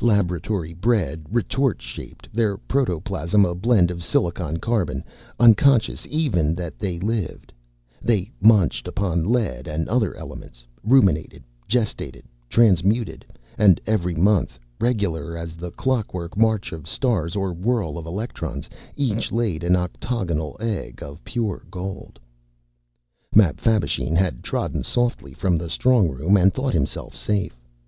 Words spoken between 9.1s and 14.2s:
lead and other elements, ruminated, gestated, transmuted, and every